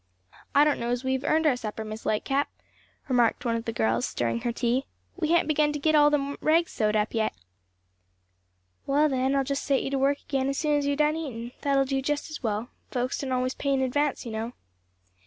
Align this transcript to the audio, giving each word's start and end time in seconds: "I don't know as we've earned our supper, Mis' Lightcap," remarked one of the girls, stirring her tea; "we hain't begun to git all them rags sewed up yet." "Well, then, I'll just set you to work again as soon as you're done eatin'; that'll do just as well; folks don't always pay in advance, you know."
"I 0.55 0.63
don't 0.63 0.79
know 0.79 0.89
as 0.89 1.03
we've 1.03 1.23
earned 1.23 1.45
our 1.45 1.55
supper, 1.55 1.85
Mis' 1.85 2.07
Lightcap," 2.07 2.47
remarked 3.07 3.45
one 3.45 3.55
of 3.55 3.65
the 3.65 3.71
girls, 3.71 4.03
stirring 4.07 4.41
her 4.41 4.51
tea; 4.51 4.87
"we 5.15 5.27
hain't 5.27 5.47
begun 5.47 5.71
to 5.73 5.79
git 5.79 5.93
all 5.93 6.09
them 6.09 6.37
rags 6.41 6.71
sewed 6.71 6.95
up 6.95 7.13
yet." 7.13 7.33
"Well, 8.87 9.07
then, 9.07 9.35
I'll 9.35 9.43
just 9.43 9.63
set 9.63 9.83
you 9.83 9.91
to 9.91 9.99
work 9.99 10.17
again 10.23 10.49
as 10.49 10.57
soon 10.57 10.75
as 10.75 10.87
you're 10.87 10.95
done 10.95 11.15
eatin'; 11.17 11.51
that'll 11.61 11.85
do 11.85 12.01
just 12.01 12.31
as 12.31 12.41
well; 12.41 12.69
folks 12.89 13.19
don't 13.19 13.31
always 13.31 13.53
pay 13.53 13.73
in 13.75 13.81
advance, 13.83 14.25
you 14.25 14.31
know." 14.31 14.53